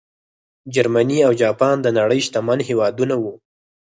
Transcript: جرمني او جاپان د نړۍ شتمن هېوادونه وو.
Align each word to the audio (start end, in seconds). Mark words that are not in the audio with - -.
جرمني 0.73 1.19
او 1.27 1.31
جاپان 1.41 1.75
د 1.81 1.87
نړۍ 1.97 2.19
شتمن 2.27 2.59
هېوادونه 2.69 3.15
وو. 3.21 3.33